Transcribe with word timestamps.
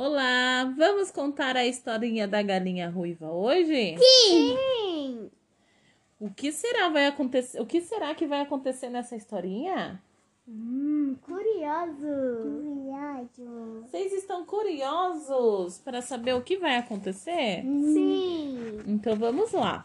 Olá, 0.00 0.72
vamos 0.76 1.10
contar 1.10 1.56
a 1.56 1.66
historinha 1.66 2.28
da 2.28 2.40
galinha 2.40 2.88
ruiva 2.88 3.32
hoje? 3.32 3.96
Sim! 3.98 5.28
O 6.20 6.30
que 6.30 6.52
será 6.52 6.88
vai 6.88 7.08
acontecer? 7.08 7.60
O 7.60 7.66
que 7.66 7.80
será 7.80 8.14
que 8.14 8.24
vai 8.24 8.42
acontecer 8.42 8.90
nessa 8.90 9.16
historinha? 9.16 10.00
Hum, 10.46 11.16
curioso! 11.20 12.06
Curioso! 12.44 13.86
Vocês 13.88 14.12
estão 14.12 14.46
curiosos 14.46 15.78
para 15.78 16.00
saber 16.00 16.34
o 16.34 16.42
que 16.42 16.56
vai 16.58 16.76
acontecer? 16.76 17.64
Sim! 17.64 18.78
Então 18.86 19.16
vamos 19.16 19.50
lá. 19.50 19.84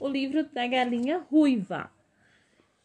O 0.00 0.08
livro 0.08 0.42
da 0.42 0.66
galinha 0.66 1.24
ruiva, 1.30 1.88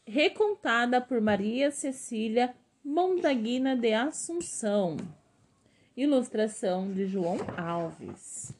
recontada 0.05 1.01
por 1.01 1.19
Maria 1.19 1.71
Cecília 1.71 2.55
Montaguina 2.85 3.75
de 3.75 3.93
Assunção. 3.93 4.97
Ilustração 5.95 6.91
de 6.91 7.05
João 7.05 7.37
Alves. 7.57 8.53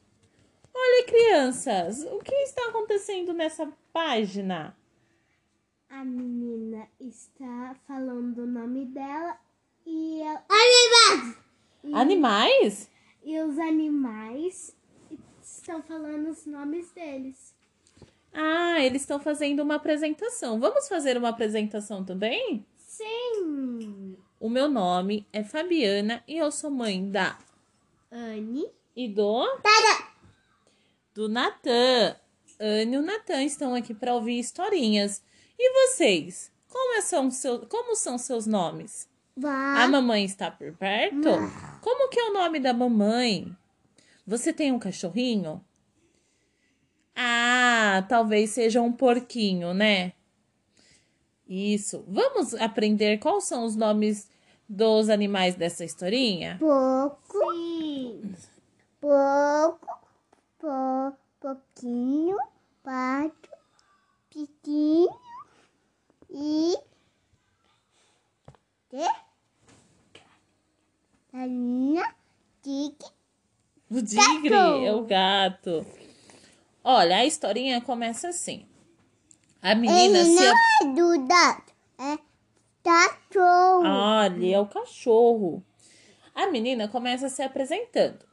Olha, 0.73 1.05
crianças, 1.05 2.03
o 2.03 2.19
que 2.19 2.33
está 2.35 2.69
acontecendo 2.69 3.33
nessa 3.33 3.71
página? 3.91 4.75
A 5.89 6.03
menina 6.05 6.87
está 6.99 7.75
falando 7.87 8.39
o 8.39 8.47
nome 8.47 8.85
dela 8.85 9.37
e 9.85 10.21
ela... 10.21 10.43
E, 11.83 11.93
Animais? 11.93 12.89
e 13.23 13.39
os 13.39 13.57
animais 13.59 14.75
estão 15.41 15.81
falando 15.81 16.29
os 16.29 16.45
nomes 16.45 16.91
deles. 16.91 17.55
Ah, 18.33 18.79
eles 18.79 19.01
estão 19.01 19.19
fazendo 19.19 19.61
uma 19.61 19.75
apresentação. 19.75 20.59
Vamos 20.59 20.87
fazer 20.87 21.17
uma 21.17 21.29
apresentação 21.29 22.03
também? 22.03 22.65
Sim! 22.77 24.17
O 24.43 24.49
meu 24.49 24.67
nome 24.67 25.25
é 25.31 25.41
Fabiana 25.41 26.21
e 26.27 26.37
eu 26.37 26.51
sou 26.51 26.69
mãe 26.69 27.09
da 27.09 27.37
Anne. 28.11 28.69
e 28.93 29.07
do 29.07 29.41
do 31.13 31.29
Natan. 31.29 32.17
Anne 32.59 32.93
e 32.93 32.97
o 32.97 33.01
Natan 33.01 33.41
estão 33.45 33.73
aqui 33.73 33.93
para 33.93 34.13
ouvir 34.13 34.37
historinhas. 34.37 35.23
E 35.57 35.87
vocês? 35.87 36.51
Como 36.67 37.01
são, 37.01 37.31
seu, 37.31 37.59
como 37.67 37.95
são 37.95 38.17
seus 38.17 38.45
nomes? 38.45 39.07
A 39.81 39.87
mamãe 39.87 40.25
está 40.25 40.51
por 40.51 40.73
perto? 40.73 41.29
Como 41.79 42.09
que 42.09 42.19
é 42.19 42.25
o 42.25 42.33
nome 42.33 42.59
da 42.59 42.73
mamãe? 42.73 43.49
Você 44.27 44.51
tem 44.51 44.73
um 44.73 44.79
cachorrinho? 44.79 45.63
Ah, 47.15 48.05
talvez 48.09 48.49
seja 48.49 48.81
um 48.81 48.91
porquinho, 48.91 49.73
né? 49.73 50.11
Isso. 51.53 52.03
Vamos 52.07 52.55
aprender 52.55 53.19
quais 53.19 53.43
são 53.43 53.63
os 53.63 53.75
nomes 53.75 54.27
dos 54.67 55.07
animais 55.07 55.53
dessa 55.55 55.85
historinha? 55.85 56.57
Pouco. 56.59 57.39
Sim. 57.53 58.35
Pouco. 58.99 59.99
Po, 60.57 61.13
pouquinho. 61.39 62.37
Pato. 62.81 63.49
Piquinho. 64.31 65.15
E. 66.31 66.75
Que? 68.89 69.11
Galinha. 71.31 72.15
Tique. 72.63 73.11
O 73.91 74.01
tigre 74.01 74.49
Gato. 74.49 74.85
é 74.85 74.91
o 74.95 75.05
gato. 75.05 75.85
Olha, 76.83 77.17
a 77.17 77.25
historinha 77.25 77.79
começa 77.79 78.29
assim. 78.29 78.65
A 79.63 79.73
menina 79.73 80.19
Ele 80.19 80.25
se. 80.25 80.35
não 80.35 80.53
é 80.53 80.93
do 80.93 81.27
gato. 81.27 81.73
É 81.97 82.19
cachorro. 82.83 83.85
Olha, 83.87 84.55
é 84.55 84.59
o 84.59 84.67
cachorro. 84.67 85.63
A 86.35 86.47
menina 86.47 86.87
começa 86.89 87.29
se 87.29 87.41
apresentando. 87.41 88.25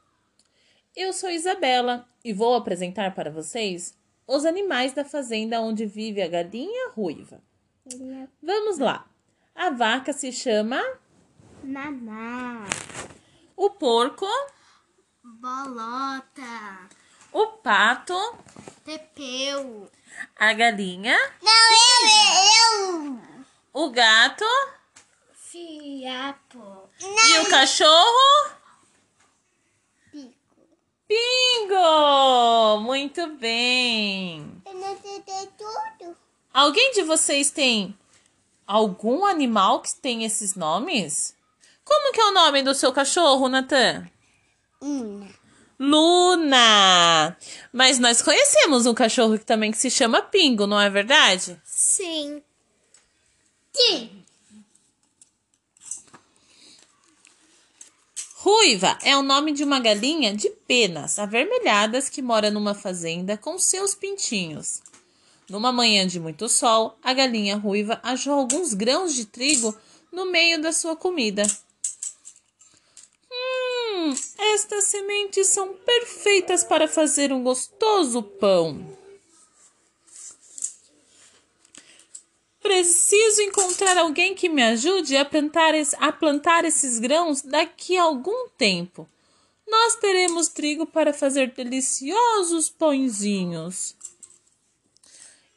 Eu 0.93 1.13
sou 1.13 1.29
Isabela 1.29 2.05
e 2.23 2.33
vou 2.33 2.53
apresentar 2.53 3.15
para 3.15 3.31
vocês 3.31 3.97
os 4.27 4.43
animais 4.45 4.91
da 4.91 5.05
fazenda 5.05 5.61
onde 5.61 5.85
vive 5.85 6.21
a 6.21 6.27
galinha 6.27 6.89
ruiva. 6.89 7.41
É 7.89 8.27
Vamos 8.43 8.77
lá. 8.77 9.07
A 9.55 9.69
vaca 9.69 10.11
se 10.11 10.33
chama 10.33 10.81
Naná. 11.63 12.65
o 13.55 13.69
porco, 13.69 14.27
Bolota. 15.23 16.89
O 17.33 17.47
pato, 17.47 18.15
Pepeu. 18.83 19.89
a 20.37 20.53
galinha, 20.53 21.17
Não, 21.41 21.51
eu, 22.07 23.05
eu. 23.05 23.21
o 23.73 23.89
gato 23.89 24.45
Fiapo. 25.33 26.89
e 26.99 27.39
o 27.39 27.49
cachorro. 27.49 28.51
Pico. 30.11 30.33
Bingo! 31.07 32.79
Muito 32.81 33.27
bem. 33.35 34.61
Eu 34.65 34.73
não 34.73 34.97
sei 35.01 35.21
tudo. 35.57 36.15
Alguém 36.53 36.91
de 36.91 37.03
vocês 37.03 37.49
tem 37.51 37.97
algum 38.67 39.25
animal 39.25 39.81
que 39.81 39.93
tem 39.95 40.23
esses 40.23 40.55
nomes? 40.55 41.35
Como 41.83 42.13
que 42.13 42.21
é 42.21 42.25
o 42.25 42.33
nome 42.33 42.61
do 42.63 42.73
seu 42.73 42.91
cachorro, 42.93 43.49
Natan? 43.49 44.09
Uma. 44.79 45.27
Luna! 45.83 47.35
Mas 47.73 47.97
nós 47.97 48.21
conhecemos 48.21 48.85
um 48.85 48.93
cachorro 48.93 49.39
que 49.39 49.45
também 49.45 49.71
que 49.71 49.79
se 49.79 49.89
chama 49.89 50.21
Pingo, 50.21 50.67
não 50.67 50.79
é 50.79 50.87
verdade? 50.91 51.59
Sim. 51.65 52.43
Sim. 53.73 54.23
Ruiva 58.35 58.95
é 59.01 59.17
o 59.17 59.23
nome 59.23 59.53
de 59.53 59.63
uma 59.63 59.79
galinha 59.79 60.35
de 60.35 60.51
penas 60.67 61.17
avermelhadas 61.17 62.09
que 62.09 62.21
mora 62.21 62.51
numa 62.51 62.75
fazenda 62.75 63.35
com 63.35 63.57
seus 63.57 63.95
pintinhos. 63.95 64.83
Numa 65.49 65.71
manhã 65.71 66.05
de 66.05 66.19
muito 66.19 66.47
sol, 66.47 66.95
a 67.01 67.11
galinha 67.11 67.57
ruiva 67.57 67.99
achou 68.03 68.33
alguns 68.33 68.75
grãos 68.75 69.15
de 69.15 69.25
trigo 69.25 69.75
no 70.11 70.29
meio 70.29 70.61
da 70.61 70.71
sua 70.71 70.95
comida. 70.95 71.41
Hum, 73.93 74.15
estas 74.55 74.85
sementes 74.85 75.47
são 75.47 75.73
perfeitas 75.73 76.63
para 76.63 76.87
fazer 76.87 77.33
um 77.33 77.43
gostoso 77.43 78.23
pão. 78.23 78.97
Preciso 82.61 83.41
encontrar 83.41 83.97
alguém 83.97 84.33
que 84.33 84.47
me 84.47 84.63
ajude 84.63 85.17
a 85.17 85.25
plantar, 85.25 85.73
a 85.97 86.11
plantar 86.11 86.63
esses 86.63 86.99
grãos 86.99 87.41
daqui 87.41 87.97
a 87.97 88.03
algum 88.03 88.47
tempo. 88.57 89.07
Nós 89.67 89.95
teremos 89.95 90.47
trigo 90.47 90.85
para 90.85 91.11
fazer 91.11 91.51
deliciosos 91.51 92.69
pãezinhos. 92.69 93.95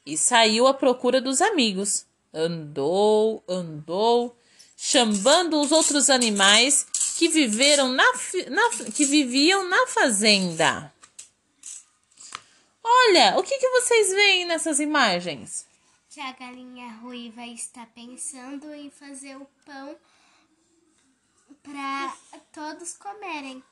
E 0.05 0.19
saiu 0.19 0.67
à 0.67 0.75
procura 0.75 1.21
dos 1.21 1.41
amigos. 1.41 2.05
Andou, 2.33 3.45
andou, 3.49 4.37
chamando 4.77 5.61
os 5.61 5.73
outros 5.73 6.11
animais 6.11 6.87
que 7.17 7.29
viveram 7.29 7.89
na, 7.89 8.05
na- 8.51 8.91
que 8.93 9.05
viviam 9.05 9.69
na 9.69 9.87
fazenda. 9.87 10.93
Olha, 12.83 13.39
o 13.39 13.43
que, 13.43 13.57
que 13.59 13.69
vocês 13.71 14.11
veem 14.11 14.45
nessas 14.45 14.79
imagens? 14.79 15.67
Que 16.11 16.21
a 16.21 16.33
galinha 16.33 16.93
ruiva 16.97 17.47
está 17.47 17.87
pensando 17.87 18.73
em 18.75 18.91
fazer 18.91 19.37
o 19.37 19.47
pão 19.65 19.97
para 21.63 22.15
todos 22.53 22.95
comerem. 22.95 23.63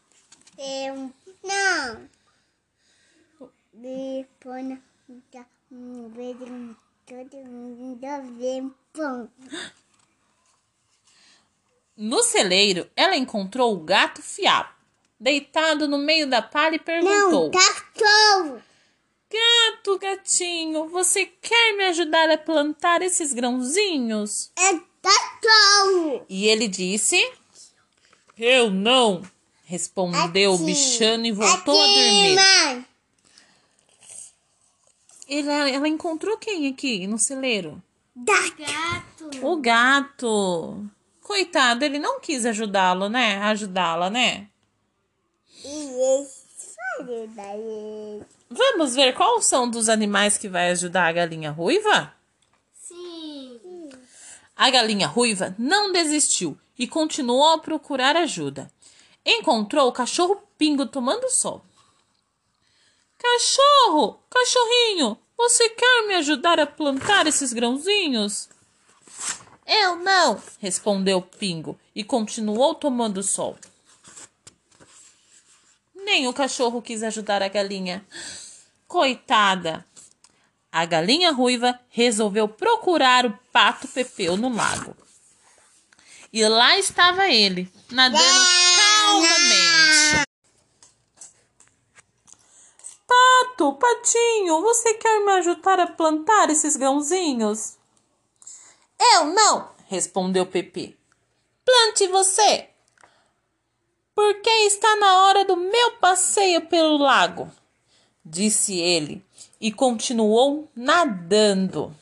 Eu 0.58 1.12
não. 1.44 2.08
Depois 3.72 4.78
todo 7.06 7.36
mundo 7.44 7.98
ver 8.38 8.70
pão. 8.92 9.30
No 11.96 12.22
celeiro, 12.22 12.88
ela 12.96 13.16
encontrou 13.16 13.72
o 13.74 13.80
gato 13.80 14.22
fiapo, 14.22 14.72
deitado 15.20 15.86
no 15.86 15.98
meio 15.98 16.26
da 16.28 16.40
palha 16.42 16.76
e 16.76 16.78
perguntou: 16.78 17.50
cachorro. 17.50 18.62
Gato, 19.30 19.98
gatinho, 19.98 20.88
você 20.88 21.24
quer 21.24 21.74
me 21.76 21.84
ajudar 21.84 22.28
a 22.30 22.36
plantar 22.36 23.00
esses 23.02 23.32
grãozinhos? 23.32 24.50
É 24.58 24.78
cachorro. 25.02 26.24
E 26.28 26.46
ele 26.48 26.68
disse: 26.68 27.16
Eu 28.38 28.70
não, 28.70 29.22
respondeu 29.64 30.52
o 30.52 30.54
Aqui. 30.56 30.64
bichano 30.64 31.24
e 31.26 31.32
voltou 31.32 31.80
a 31.80 31.84
Aqui, 31.84 31.94
dormir. 31.94 32.34
mãe. 32.34 32.86
Ela, 35.28 35.70
ela 35.70 35.88
encontrou 35.88 36.36
quem 36.36 36.68
aqui 36.68 37.06
no 37.06 37.18
celeiro? 37.18 37.82
Gato. 38.14 39.30
O 39.40 39.56
gato. 39.56 40.84
Coitado, 41.32 41.82
ele 41.82 41.98
não 41.98 42.20
quis 42.20 42.44
ajudá-lo, 42.44 43.08
né? 43.08 43.38
Ajudá-la, 43.38 44.10
né? 44.10 44.48
Vamos 48.50 48.94
ver 48.94 49.14
qual 49.14 49.40
são 49.40 49.66
dos 49.66 49.88
animais 49.88 50.36
que 50.36 50.46
vai 50.46 50.70
ajudar 50.72 51.06
a 51.06 51.12
galinha 51.12 51.50
ruiva? 51.50 52.12
Sim. 52.74 53.58
A 54.54 54.68
galinha 54.68 55.06
ruiva 55.06 55.54
não 55.58 55.90
desistiu 55.90 56.54
e 56.78 56.86
continuou 56.86 57.54
a 57.54 57.58
procurar 57.58 58.14
ajuda. 58.14 58.70
encontrou 59.24 59.88
o 59.88 59.92
cachorro 59.92 60.36
Pingo 60.58 60.84
tomando 60.84 61.30
sol. 61.30 61.64
Cachorro, 63.18 64.22
cachorrinho, 64.28 65.16
você 65.34 65.70
quer 65.70 66.06
me 66.06 66.14
ajudar 66.16 66.60
a 66.60 66.66
plantar 66.66 67.26
esses 67.26 67.54
grãozinhos? 67.54 68.50
Eu 69.66 69.96
não, 69.96 70.42
respondeu 70.58 71.22
Pingo 71.22 71.78
e 71.94 72.02
continuou 72.02 72.74
tomando 72.74 73.22
sol. 73.22 73.56
Nem 75.94 76.26
o 76.26 76.32
cachorro 76.32 76.82
quis 76.82 77.02
ajudar 77.02 77.42
a 77.42 77.48
galinha. 77.48 78.04
Coitada! 78.88 79.86
A 80.70 80.84
galinha 80.84 81.30
ruiva 81.32 81.78
resolveu 81.90 82.48
procurar 82.48 83.26
o 83.26 83.38
pato 83.52 83.86
Pepeu 83.88 84.36
no 84.36 84.54
lago. 84.54 84.96
E 86.32 86.46
lá 86.48 86.78
estava 86.78 87.28
ele, 87.28 87.70
nadando 87.90 88.24
calmamente. 88.76 90.26
Pato, 93.06 93.74
patinho, 93.74 94.62
você 94.62 94.94
quer 94.94 95.20
me 95.24 95.32
ajudar 95.32 95.78
a 95.78 95.86
plantar 95.86 96.48
esses 96.48 96.74
grãozinhos? 96.74 97.76
Eu 99.14 99.24
não, 99.26 99.68
respondeu 99.88 100.46
Pepe. 100.46 100.96
Plante 101.64 102.06
você, 102.06 102.68
porque 104.14 104.50
está 104.66 104.94
na 104.96 105.24
hora 105.24 105.44
do 105.44 105.56
meu 105.56 105.92
passeio 105.92 106.60
pelo 106.66 106.98
lago, 106.98 107.50
disse 108.24 108.78
ele 108.78 109.24
e 109.60 109.72
continuou 109.72 110.70
nadando. 110.76 111.94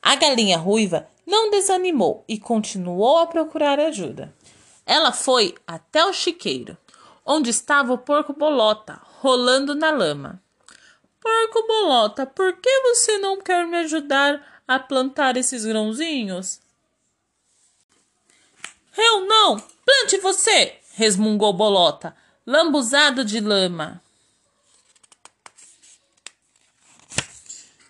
A 0.00 0.16
galinha 0.16 0.56
ruiva 0.56 1.06
não 1.26 1.50
desanimou 1.50 2.24
e 2.26 2.38
continuou 2.38 3.18
a 3.18 3.26
procurar 3.26 3.78
ajuda. 3.78 4.34
Ela 4.86 5.12
foi 5.12 5.54
até 5.66 6.04
o 6.04 6.12
chiqueiro, 6.12 6.76
onde 7.24 7.50
estava 7.50 7.92
o 7.92 7.98
porco 7.98 8.32
bolota, 8.32 9.00
rolando 9.20 9.74
na 9.74 9.90
lama. 9.90 10.42
Porco 11.20 11.66
bolota, 11.66 12.26
por 12.26 12.54
que 12.54 12.80
você 12.80 13.18
não 13.18 13.40
quer 13.40 13.66
me 13.66 13.76
ajudar 13.78 14.51
a 14.74 14.80
plantar 14.80 15.36
esses 15.36 15.64
grãozinhos? 15.64 16.60
Eu 18.96 19.26
não! 19.26 19.58
Plante 19.84 20.18
você! 20.18 20.78
resmungou 20.94 21.52
Bolota, 21.52 22.14
lambuzado 22.46 23.24
de 23.24 23.40
lama. 23.40 24.02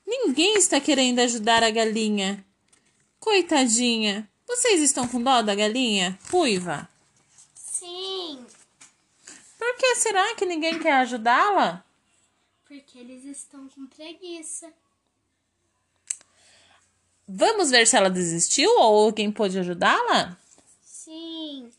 Ninguém 0.06 0.56
está 0.56 0.80
querendo 0.80 1.18
ajudar 1.20 1.62
a 1.62 1.70
galinha. 1.70 2.44
Coitadinha. 3.18 4.28
Vocês 4.46 4.80
estão 4.80 5.08
com 5.08 5.22
dó 5.22 5.42
da 5.42 5.54
galinha? 5.54 6.18
Ruiva? 6.30 6.88
Sim. 7.54 8.44
Por 9.58 9.76
que 9.76 9.96
será 9.96 10.34
que 10.34 10.44
ninguém 10.44 10.78
quer 10.78 10.92
ajudá-la? 10.94 11.84
Porque 12.66 12.98
eles 12.98 13.24
estão 13.24 13.68
com 13.68 13.86
preguiça. 13.86 14.72
Vamos 17.34 17.70
ver 17.70 17.86
se 17.86 17.96
ela 17.96 18.10
desistiu 18.10 18.70
ou 18.78 19.04
alguém 19.06 19.32
pôde 19.32 19.58
ajudá-la? 19.58 20.36
Sim. 20.84 21.72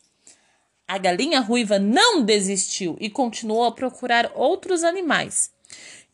A 0.88 0.98
galinha 0.98 1.38
ruiva 1.38 1.78
não 1.78 2.24
desistiu 2.24 2.96
e 2.98 3.08
continuou 3.08 3.64
a 3.64 3.70
procurar 3.70 4.32
outros 4.34 4.82
animais. 4.82 5.52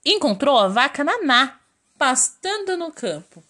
Encontrou 0.05 0.59
a 0.59 0.69
vaca 0.69 1.03
Naná 1.03 1.59
pastando 1.97 2.77
no 2.77 2.93
campo. 2.93 3.43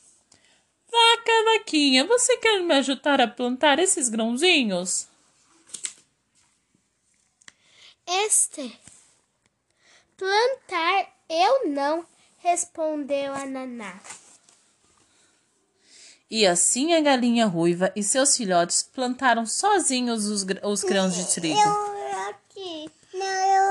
Vaca, 0.86 1.58
vaquinha, 1.58 2.06
você 2.06 2.36
quer 2.36 2.62
me 2.62 2.74
ajudar 2.74 3.20
a 3.20 3.26
plantar 3.26 3.80
esses 3.80 4.08
grãozinhos? 4.08 5.08
Este. 8.06 8.78
Plantar 10.16 11.08
eu 11.28 11.68
não, 11.68 12.06
respondeu 12.38 13.34
a 13.34 13.44
Naná. 13.44 14.00
E 16.30 16.46
assim 16.46 16.94
a 16.94 17.00
galinha 17.00 17.46
ruiva 17.46 17.92
e 17.96 18.04
seus 18.04 18.36
filhotes 18.36 18.84
plantaram 18.84 19.44
sozinhos 19.44 20.26
os, 20.26 20.46
os 20.62 20.84
grãos 20.84 21.16
de 21.16 21.34
trigo. 21.34 21.58
Eu 21.58 22.28
aqui. 22.28 22.90
Não, 23.12 23.26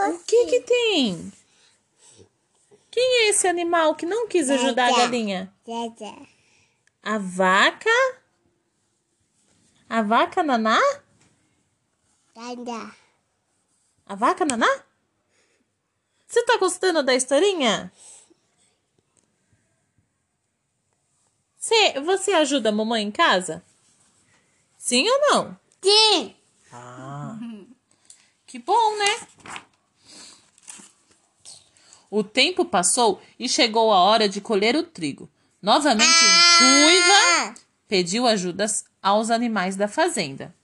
eu 0.05 0.15
O 0.15 0.19
que 0.19 0.45
que 0.45 0.61
tem? 0.61 1.31
Quem 2.91 3.03
é 3.03 3.29
esse 3.29 3.47
animal 3.47 3.95
que 3.95 4.05
não 4.05 4.27
quis 4.27 4.49
ajudar 4.49 4.87
a 4.87 4.97
galinha? 4.97 5.53
A 7.01 7.17
vaca? 7.17 7.89
A 9.87 10.01
vaca 10.01 10.43
Naná? 10.43 10.79
A 14.05 14.15
vaca 14.15 14.43
Naná? 14.43 14.83
Você 16.27 16.43
tá 16.43 16.57
gostando 16.57 17.01
da 17.01 17.15
historinha? 17.15 17.91
Você, 21.69 21.99
você 21.99 22.31
ajuda 22.31 22.69
a 22.69 22.71
mamãe 22.71 23.03
em 23.03 23.11
casa? 23.11 23.63
Sim 24.75 25.07
ou 25.07 25.19
não? 25.29 25.59
Sim. 25.83 26.35
Ah, 26.73 27.37
que 28.47 28.57
bom, 28.57 28.97
né? 28.97 29.27
O 32.09 32.23
tempo 32.23 32.65
passou 32.65 33.21
e 33.37 33.47
chegou 33.47 33.93
a 33.93 33.99
hora 33.99 34.27
de 34.27 34.41
colher 34.41 34.75
o 34.75 34.81
trigo. 34.81 35.29
Novamente, 35.61 36.09
Ruiva 36.59 37.53
pediu 37.87 38.25
ajuda 38.25 38.65
aos 38.99 39.29
animais 39.29 39.75
da 39.75 39.87
fazenda. 39.87 40.55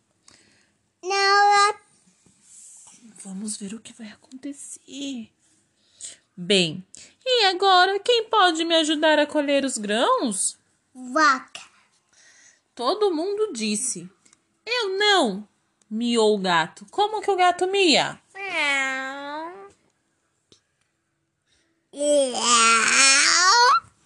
Não, 1.04 1.68
eu... 1.68 1.76
Vamos 3.24 3.58
ver 3.58 3.76
o 3.76 3.80
que 3.80 3.94
vai 3.94 4.08
acontecer. 4.08 5.30
Bem, 6.36 6.84
e 7.24 7.46
agora 7.46 8.00
quem 8.00 8.28
pode 8.28 8.66
me 8.66 8.74
ajudar 8.78 9.20
a 9.20 9.28
colher 9.28 9.64
os 9.64 9.78
grãos? 9.78 10.58
Vaca. 10.96 11.62
Todo 12.74 13.14
mundo 13.14 13.52
disse. 13.52 14.10
Eu 14.66 14.98
não, 14.98 15.46
miou 15.92 16.36
o 16.36 16.40
gato. 16.40 16.86
Como 16.90 17.22
que 17.22 17.30
o 17.30 17.36
gato 17.36 17.68
mia? 17.68 18.18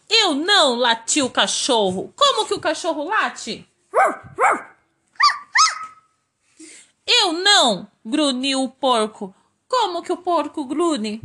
Eu 0.09 0.33
não, 0.33 0.75
latiu 0.75 1.27
o 1.27 1.31
cachorro. 1.31 2.11
Como 2.15 2.47
que 2.47 2.55
o 2.55 2.59
cachorro 2.59 3.03
late? 3.03 3.69
Eu 7.05 7.33
não, 7.33 7.87
grunhiu 8.03 8.63
o 8.63 8.69
porco. 8.69 9.33
Como 9.67 10.01
que 10.01 10.11
o 10.11 10.17
porco 10.17 10.65
grune? 10.65 11.21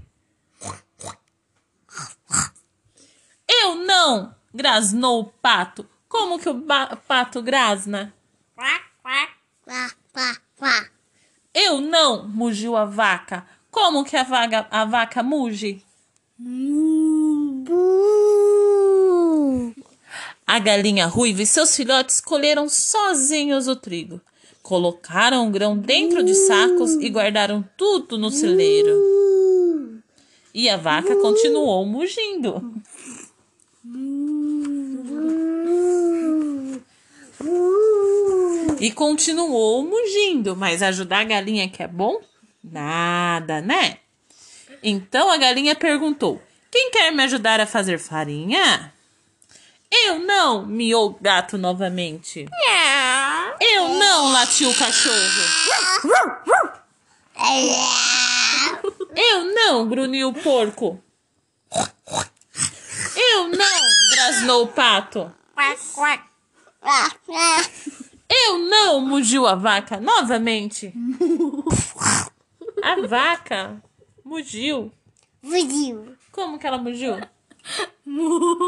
Eu 3.48 3.76
não, 3.76 4.34
grasnou 4.54 5.20
o 5.20 5.24
pato. 5.24 5.86
Como 6.08 6.38
que 6.38 6.48
o 6.48 6.62
pato 7.08 7.42
grasna? 7.42 8.14
Eu 11.52 11.80
não, 11.80 12.28
mugiu 12.28 12.76
a 12.76 12.84
vaca. 12.84 13.44
Como 13.70 14.04
que 14.04 14.16
a, 14.16 14.22
vaga, 14.22 14.66
a 14.70 14.84
vaca 14.84 15.22
muge? 15.22 15.82
A 20.46 20.58
galinha 20.58 21.06
ruiva 21.06 21.42
e 21.42 21.46
seus 21.46 21.74
filhotes 21.74 22.20
colheram 22.20 22.68
sozinhos 22.68 23.66
o 23.66 23.74
trigo. 23.74 24.20
Colocaram 24.62 25.48
o 25.48 25.50
grão 25.50 25.76
dentro 25.76 26.22
de 26.22 26.34
sacos 26.34 26.92
e 26.94 27.08
guardaram 27.08 27.64
tudo 27.76 28.16
no 28.16 28.30
celeiro. 28.30 28.92
E 30.54 30.68
a 30.68 30.76
vaca 30.76 31.16
continuou 31.16 31.84
mugindo. 31.84 32.72
E 38.84 38.92
continuou 38.92 39.82
mugindo, 39.82 40.54
mas 40.54 40.82
ajudar 40.82 41.20
a 41.20 41.24
galinha 41.24 41.66
que 41.70 41.82
é 41.82 41.88
bom? 41.88 42.20
Nada, 42.62 43.62
né? 43.62 43.96
Então 44.82 45.30
a 45.30 45.38
galinha 45.38 45.74
perguntou: 45.74 46.38
Quem 46.70 46.90
quer 46.90 47.10
me 47.10 47.22
ajudar 47.22 47.60
a 47.60 47.66
fazer 47.66 47.98
farinha? 47.98 48.92
Eu 49.90 50.18
não, 50.18 50.66
miou 50.66 51.06
o 51.06 51.18
gato 51.18 51.56
novamente. 51.56 52.46
Eu 53.58 53.88
não, 53.88 54.30
latiu 54.30 54.68
o 54.68 54.74
cachorro. 54.74 55.16
Eu 59.16 59.44
não, 59.46 59.88
grunhiu 59.88 60.28
o 60.28 60.34
porco. 60.34 61.02
Eu 63.16 63.48
não, 63.48 63.80
grasnou 64.14 64.64
o 64.64 64.68
pato. 64.68 65.32
Não, 68.94 69.00
mugiu 69.00 69.44
a 69.44 69.56
vaca 69.56 69.98
novamente. 69.98 70.94
A 72.80 73.06
vaca 73.06 73.82
mugiu. 74.24 74.92
Fugiu. 75.42 76.14
Como 76.30 76.58
que 76.58 76.66
ela 76.66 76.78
mugiu? 76.78 77.16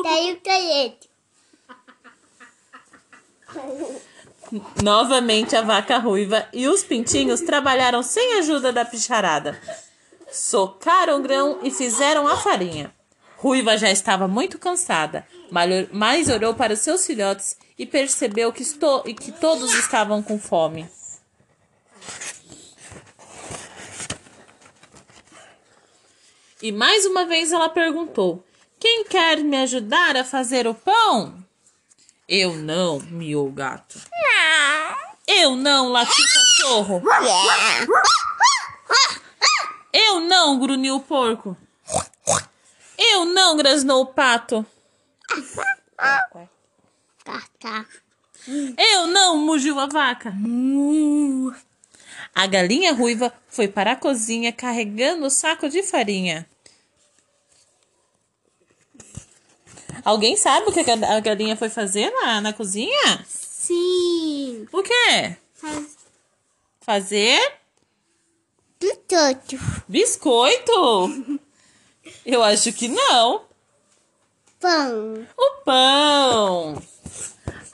Daí 0.03 0.33
o 0.33 0.41
canete. 0.41 1.11
Novamente 4.83 5.55
a 5.55 5.63
vaca 5.63 5.99
ruiva 5.99 6.49
e 6.53 6.67
os 6.67 6.83
pintinhos 6.83 7.43
trabalharam 7.43 8.03
sem 8.03 8.39
ajuda 8.39 8.73
da 8.73 8.85
picharada. 8.85 9.61
Socaram 10.33 11.21
o 11.21 11.23
grão 11.23 11.61
e 11.63 11.71
fizeram 11.71 12.27
a 12.27 12.37
farinha. 12.37 12.93
Ruiva 13.37 13.77
já 13.77 13.91
estava 13.91 14.27
muito 14.27 14.59
cansada, 14.59 15.27
mas 15.51 16.29
olhou 16.29 16.55
para 16.55 16.73
os 16.73 16.81
seus 16.81 17.07
filhotes 17.07 17.57
e 17.79 17.85
percebeu 17.85 18.53
que, 18.53 18.63
estou, 18.63 19.03
que 19.03 19.31
todos 19.33 19.75
estavam 19.75 20.23
com 20.23 20.39
fome. 20.39 20.89
E 26.63 26.73
mais 26.73 27.05
uma 27.05 27.27
vez 27.27 27.53
ela 27.53 27.69
perguntou: 27.69 28.45
Quem 28.81 29.05
quer 29.05 29.39
me 29.39 29.59
ajudar 29.59 30.17
a 30.17 30.25
fazer 30.25 30.67
o 30.67 30.75
pão? 30.75 31.45
Eu 32.29 32.55
não, 32.57 32.99
miou 33.01 33.47
o 33.47 33.53
gato. 33.53 34.01
Eu 35.27 35.55
não, 35.55 35.89
latiu 35.91 36.25
o 36.25 36.35
cachorro. 36.35 37.03
Eu 39.93 40.21
não, 40.21 40.59
grunhiu 40.59 40.97
o 40.97 41.01
porco. 41.01 41.57
Eu 42.99 43.25
não, 43.25 43.57
grasnou 43.57 44.03
o 44.03 44.07
pato. 44.07 44.65
Eu 48.77 49.07
não, 49.09 49.39
mugiu 49.39 49.79
a 49.79 49.87
vaca. 49.87 50.33
A 52.35 52.47
galinha 52.47 52.93
ruiva 52.93 53.33
foi 53.49 53.67
para 53.67 53.93
a 53.93 53.97
cozinha 53.97 54.53
carregando 54.53 55.27
o 55.27 55.31
saco 55.31 55.69
de 55.69 55.83
farinha. 55.83 56.47
Alguém 60.05 60.37
sabe 60.37 60.69
o 60.69 60.73
que 60.73 60.81
a 60.89 61.21
galinha 61.21 61.57
foi 61.57 61.69
fazer 61.69 62.11
na, 62.11 62.41
na 62.41 62.53
cozinha? 62.53 63.25
Sim. 63.27 64.69
O 64.73 64.83
quê? 64.83 65.37
Faz... 65.53 65.97
Fazer? 66.81 67.55
Biscoito. 68.79 69.57
Biscoito? 69.89 71.41
Eu 72.25 72.43
acho 72.43 72.73
que 72.73 72.89
não. 72.89 73.43
Pão. 74.61 75.27
O 75.37 75.65
pão. 75.65 76.83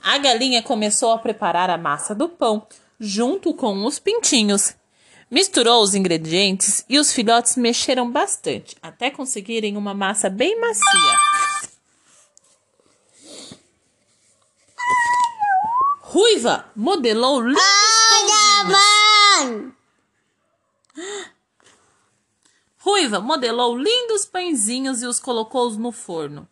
A 0.03 0.19
galinha 0.19 0.63
começou 0.63 1.13
a 1.13 1.19
preparar 1.19 1.71
a 1.71 1.79
massa 1.79 2.15
do 2.15 2.29
pão 2.29 2.67
junto 2.99 3.55
com 3.55 3.85
os 3.85 3.99
pintinhos. 3.99 4.75
Misturou 5.31 5.83
os 5.83 5.95
ingredientes 5.95 6.85
e 6.89 6.99
os 6.99 7.13
filhotes 7.13 7.57
mexeram 7.57 8.11
bastante 8.11 8.77
até 8.83 9.11
conseguirem 9.11 9.77
uma 9.77 9.95
massa 9.95 10.29
bem 10.29 10.61
macia. 10.61 11.19
Ruiva 16.01 16.67
modelou 16.77 17.41
lindos 17.41 17.63
pãezinhos. 18.11 19.73
Ruiva 22.85 23.21
modelou 23.21 23.79
lindos 23.79 24.25
pãezinhos 24.25 25.03
e 25.03 25.07
os 25.07 25.21
colocou 25.21 25.71
no 25.71 25.93
forno. 25.93 26.49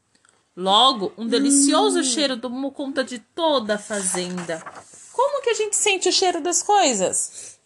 Logo, 0.57 1.13
um 1.19 1.27
delicioso 1.27 1.99
hum. 1.99 2.05
cheiro 2.05 2.37
tomou 2.37 2.71
conta 2.71 3.03
de 3.03 3.19
toda 3.19 3.75
a 3.75 3.79
fazenda. 3.79 4.63
Como 5.13 5.43
que 5.43 5.51
a 5.51 5.55
gente 5.55 5.75
sente 5.75 6.09
o 6.09 6.13
cheiro 6.13 6.41
das 6.41 6.63
coisas? 6.63 7.59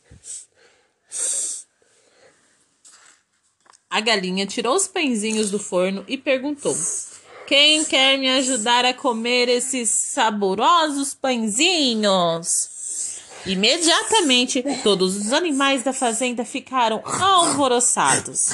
A 3.91 4.01
galinha 4.01 4.47
tirou 4.47 4.75
os 4.75 4.89
pãezinhos 4.89 5.51
do 5.51 5.59
forno 5.59 6.03
e 6.09 6.17
perguntou: 6.17 6.75
quem 7.47 7.85
quer 7.85 8.19
me 8.19 8.31
ajudar 8.31 8.87
a 8.87 8.95
comer 8.95 9.51
esses 9.51 9.91
saborosos 9.91 11.13
pãezinhos? 11.13 12.74
Imediatamente, 13.47 14.63
todos 14.83 15.17
os 15.17 15.33
animais 15.33 15.83
da 15.83 15.93
fazenda 15.93 16.45
ficaram 16.45 17.03
alvoroçados. 17.05 18.51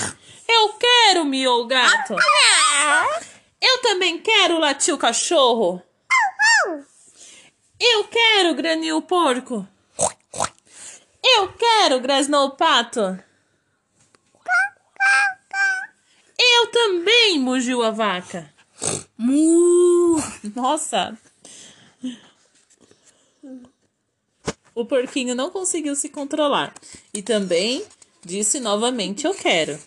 Eu 0.48 0.70
quero, 0.74 1.24
miou 1.24 1.62
o 1.62 1.66
gato. 1.66 2.16
Eu 3.60 3.78
também 3.82 4.18
quero, 4.18 4.58
latiu 4.58 4.96
o 4.96 4.98
cachorro. 4.98 5.80
Eu 7.78 8.04
quero, 8.04 8.54
graniu 8.54 8.96
o 8.96 9.02
porco. 9.02 9.66
Eu 11.22 11.52
quero, 11.52 12.00
grasnou 12.00 12.46
o 12.46 12.50
pato. 12.50 13.18
Eu 16.38 16.66
também, 16.72 17.38
mugiu 17.38 17.82
a 17.82 17.90
vaca. 17.90 18.52
Mu! 19.16 20.20
Nossa! 20.54 21.16
O 24.74 24.84
porquinho 24.84 25.34
não 25.34 25.50
conseguiu 25.50 25.94
se 25.94 26.08
controlar 26.08 26.74
e 27.12 27.22
também 27.22 27.84
disse 28.24 28.60
novamente: 28.60 29.26
Eu 29.26 29.34
quero. 29.34 29.78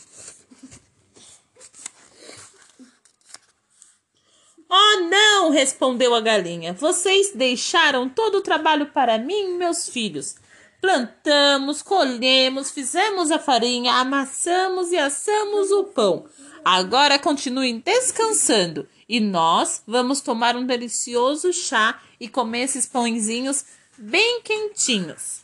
Oh, 4.70 5.00
não! 5.02 5.52
respondeu 5.52 6.16
a 6.16 6.22
galinha. 6.22 6.74
Vocês 6.74 7.32
deixaram 7.34 8.10
todo 8.10 8.40
o 8.40 8.42
trabalho 8.42 8.88
para 8.88 9.18
mim 9.18 9.54
e 9.54 9.58
meus 9.58 9.88
filhos. 9.88 10.36
Plantamos, 10.82 11.82
colhemos, 11.82 12.72
fizemos 12.72 13.32
a 13.32 13.40
farinha, 13.40 13.94
amassamos 13.94 14.92
e 14.92 14.98
assamos 14.98 15.72
o 15.72 15.86
pão. 15.86 16.26
Agora 16.66 17.20
continuem 17.20 17.80
descansando 17.80 18.88
e 19.08 19.20
nós 19.20 19.84
vamos 19.86 20.22
tomar 20.22 20.56
um 20.56 20.66
delicioso 20.66 21.54
chá 21.54 22.02
e 22.20 22.28
comer 22.28 22.64
esses 22.64 22.86
pãezinhos 22.86 23.66
bem 24.04 24.42
quentinhos. 24.42 25.44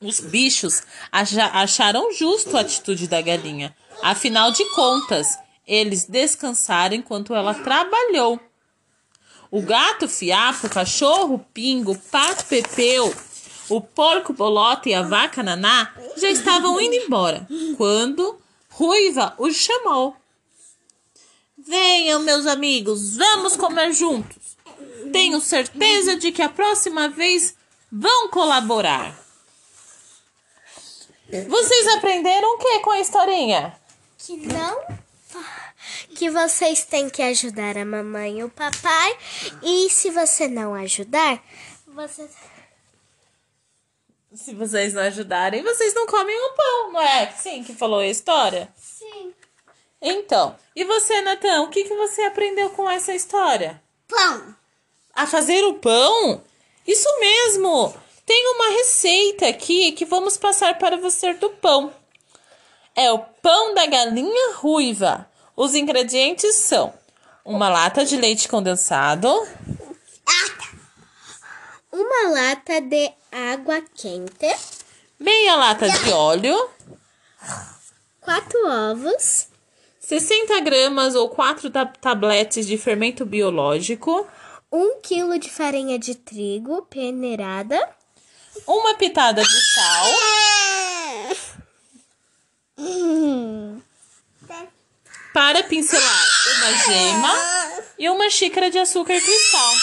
Os 0.00 0.18
bichos 0.18 0.82
acharam 1.12 2.12
justo 2.12 2.56
a 2.56 2.60
atitude 2.60 3.06
da 3.06 3.20
galinha. 3.20 3.76
Afinal 4.02 4.50
de 4.50 4.64
contas, 4.70 5.38
eles 5.66 6.04
descansaram 6.04 6.96
enquanto 6.96 7.34
ela 7.34 7.54
trabalhou. 7.54 8.40
O 9.50 9.60
gato 9.60 10.08
fiapo, 10.08 10.66
o 10.66 10.70
cachorro 10.70 11.44
pingo, 11.52 11.92
o 11.92 11.98
pato 11.98 12.44
pepeu, 12.46 13.14
o 13.68 13.80
porco 13.80 14.32
bolota 14.32 14.88
e 14.88 14.94
a 14.94 15.02
vaca 15.02 15.42
naná 15.42 15.92
já 16.16 16.30
estavam 16.30 16.80
indo 16.80 16.94
embora 16.94 17.46
quando 17.76 18.40
Ruiva 18.70 19.34
os 19.38 19.56
chamou. 19.56 20.16
Venham, 21.58 22.20
meus 22.20 22.46
amigos, 22.46 23.16
vamos 23.16 23.56
comer 23.56 23.92
juntos. 23.92 24.56
Tenho 25.12 25.40
certeza 25.40 26.16
de 26.16 26.32
que 26.32 26.40
a 26.40 26.48
próxima 26.48 27.08
vez 27.08 27.54
vão 27.90 28.28
colaborar. 28.28 29.18
Vocês 31.48 31.88
aprenderam 31.88 32.54
o 32.54 32.58
que 32.58 32.80
com 32.80 32.90
a 32.90 33.00
historinha? 33.00 33.78
Que 34.18 34.36
não. 34.36 35.00
Que 36.16 36.28
vocês 36.28 36.84
têm 36.84 37.08
que 37.08 37.22
ajudar 37.22 37.78
a 37.78 37.84
mamãe 37.84 38.40
e 38.40 38.44
o 38.44 38.50
papai. 38.50 39.18
E 39.62 39.88
se 39.88 40.10
você 40.10 40.48
não 40.48 40.74
ajudar, 40.74 41.42
você. 41.86 42.28
Se 44.34 44.54
vocês 44.54 44.92
não 44.92 45.02
ajudarem, 45.02 45.62
vocês 45.62 45.94
não 45.94 46.06
comem 46.06 46.36
o 46.36 46.52
pão, 46.52 46.92
não 46.92 47.00
é? 47.00 47.32
Sim, 47.32 47.64
que 47.64 47.74
falou 47.74 48.00
a 48.00 48.06
história? 48.06 48.68
Sim. 48.76 49.34
Então, 50.00 50.56
e 50.74 50.84
você, 50.84 51.20
Natan, 51.20 51.62
o 51.62 51.68
que, 51.68 51.84
que 51.84 51.94
você 51.94 52.22
aprendeu 52.22 52.70
com 52.70 52.88
essa 52.88 53.14
história? 53.14 53.82
Pão. 54.08 54.54
A 55.14 55.26
fazer 55.26 55.64
o 55.64 55.74
pão? 55.74 56.42
Isso 56.90 57.08
mesmo! 57.20 57.94
Tem 58.26 58.52
uma 58.56 58.70
receita 58.78 59.46
aqui 59.46 59.92
que 59.92 60.04
vamos 60.04 60.36
passar 60.36 60.76
para 60.76 60.96
você 60.96 61.32
do 61.34 61.48
pão. 61.48 61.94
É 62.96 63.12
o 63.12 63.20
pão 63.20 63.74
da 63.74 63.86
galinha 63.86 64.56
ruiva. 64.56 65.24
Os 65.56 65.76
ingredientes 65.76 66.52
são 66.56 66.92
uma 67.44 67.68
lata 67.68 68.04
de 68.04 68.16
leite 68.16 68.48
condensado, 68.48 69.28
uma 71.92 72.28
lata 72.30 72.80
de 72.80 73.12
água 73.30 73.80
quente, 73.94 74.52
meia 75.16 75.54
lata 75.54 75.88
de 75.88 76.10
óleo, 76.10 76.70
quatro 78.20 78.66
ovos, 78.66 79.46
60 80.00 80.58
gramas 80.62 81.14
ou 81.14 81.28
4 81.28 81.70
tabletes 82.00 82.66
de 82.66 82.76
fermento 82.76 83.24
biológico, 83.24 84.26
1 84.72 85.00
quilo 85.02 85.38
de 85.38 85.50
farinha 85.50 85.98
de 85.98 86.14
trigo 86.14 86.82
peneirada, 86.82 87.76
uma 88.66 88.94
pitada 88.94 89.42
de 89.42 89.60
sal, 89.72 90.06
para 95.34 95.62
pincelar 95.64 96.28
uma 96.56 96.78
gema 96.84 97.34
e 97.98 98.08
uma 98.08 98.30
xícara 98.30 98.70
de 98.70 98.78
açúcar 98.78 99.20
cristal. 99.20 99.74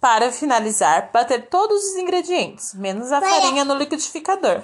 Para 0.00 0.32
finalizar, 0.32 1.10
bater 1.12 1.48
todos 1.48 1.84
os 1.90 1.96
ingredientes, 1.96 2.72
menos 2.74 3.12
a 3.12 3.20
farinha 3.20 3.64
no 3.64 3.74
liquidificador. 3.74 4.62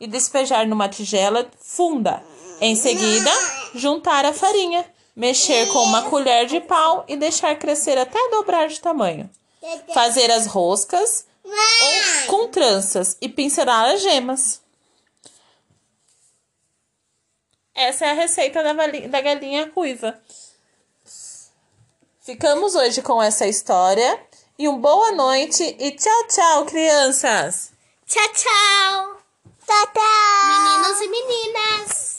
e 0.00 0.06
despejar 0.06 0.66
numa 0.66 0.88
tigela 0.88 1.48
funda. 1.58 2.22
Em 2.60 2.74
seguida, 2.74 3.30
juntar 3.74 4.24
a 4.26 4.32
farinha, 4.32 4.84
mexer 5.14 5.66
com 5.72 5.78
uma 5.84 6.02
colher 6.10 6.46
de 6.46 6.60
pau 6.60 7.04
e 7.08 7.16
deixar 7.16 7.56
crescer 7.56 7.96
até 7.96 8.18
dobrar 8.30 8.66
de 8.68 8.80
tamanho. 8.80 9.30
Fazer 9.94 10.30
as 10.32 10.46
roscas 10.46 11.26
ou 11.44 12.26
com 12.26 12.48
tranças 12.48 13.16
e 13.20 13.28
pincelar 13.28 13.94
as 13.94 14.02
gemas. 14.02 14.60
Essa 17.74 18.06
é 18.06 18.10
a 18.10 18.14
receita 18.14 18.62
da, 18.62 18.72
da 18.72 19.20
galinha 19.20 19.70
ruiva. 19.74 20.18
Ficamos 22.20 22.74
hoje 22.74 23.00
com 23.00 23.22
essa 23.22 23.46
história. 23.46 24.20
E 24.56 24.68
um 24.68 24.78
boa 24.78 25.10
noite 25.10 25.64
e 25.80 25.90
tchau, 25.90 26.28
tchau, 26.28 26.64
crianças! 26.66 27.72
Tchau, 28.06 28.22
tchau! 28.28 29.16
Tchau, 29.66 29.86
tchau! 29.92 30.04
Meninos 30.46 31.00
e 31.00 31.08
meninas! 31.08 32.13